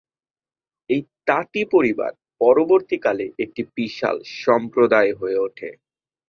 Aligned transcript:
এই 0.89 1.01
তাঁতি 1.27 1.61
পরিবার 1.73 2.11
পরবর্তীকালে 2.41 3.25
একটি 3.37 3.61
বিশাল 3.77 4.15
সম্প্রদায় 4.41 5.11
হয়ে 5.13 5.37
ওঠে। 5.37 5.69